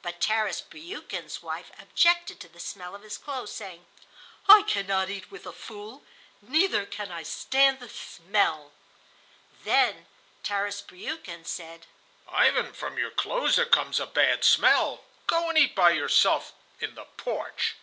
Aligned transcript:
But 0.00 0.20
Tarras 0.20 0.60
Briukhan's 0.62 1.42
wife 1.42 1.72
objected 1.76 2.38
to 2.38 2.48
the 2.48 2.60
smell 2.60 2.94
of 2.94 3.02
his 3.02 3.18
clothes, 3.18 3.50
saying: 3.50 3.84
"I 4.48 4.62
cannot 4.62 5.10
eat 5.10 5.28
with 5.32 5.44
a 5.44 5.50
fool; 5.52 6.04
neither 6.40 6.86
can 6.86 7.10
I 7.10 7.24
stand 7.24 7.80
the 7.80 7.88
smell." 7.88 8.70
Then 9.64 10.06
Tarras 10.44 10.82
Briukhan 10.82 11.46
said: 11.48 11.88
"Ivan, 12.28 12.72
from 12.72 12.96
your 12.96 13.10
clothes 13.10 13.56
there 13.56 13.66
comes 13.66 13.98
a 13.98 14.06
bad 14.06 14.44
smell; 14.44 15.02
go 15.26 15.48
and 15.48 15.58
eat 15.58 15.74
by 15.74 15.90
yourself 15.90 16.52
in 16.78 16.94
the 16.94 17.06
porch." 17.16 17.74